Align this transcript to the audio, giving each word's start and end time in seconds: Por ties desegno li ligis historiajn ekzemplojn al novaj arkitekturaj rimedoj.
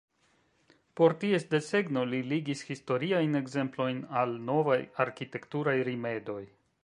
Por 0.99 1.13
ties 1.23 1.43
desegno 1.51 2.05
li 2.13 2.21
ligis 2.31 2.63
historiajn 2.71 3.41
ekzemplojn 3.41 4.01
al 4.23 4.35
novaj 4.49 4.81
arkitekturaj 5.05 5.79
rimedoj. 5.91 6.41